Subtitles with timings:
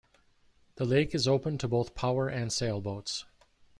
[0.77, 3.25] The lake is open to both power and sail boats.